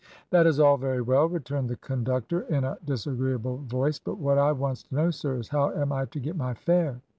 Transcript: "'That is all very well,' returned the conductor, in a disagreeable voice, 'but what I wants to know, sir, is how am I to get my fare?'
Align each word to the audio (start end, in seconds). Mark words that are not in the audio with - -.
"'That 0.31 0.47
is 0.47 0.59
all 0.59 0.77
very 0.77 0.99
well,' 0.99 1.29
returned 1.29 1.69
the 1.69 1.75
conductor, 1.75 2.41
in 2.49 2.63
a 2.63 2.75
disagreeable 2.83 3.57
voice, 3.57 3.99
'but 3.99 4.17
what 4.17 4.39
I 4.39 4.51
wants 4.51 4.81
to 4.81 4.95
know, 4.95 5.11
sir, 5.11 5.35
is 5.35 5.49
how 5.49 5.69
am 5.73 5.91
I 5.91 6.05
to 6.05 6.19
get 6.19 6.35
my 6.35 6.55
fare?' 6.55 7.01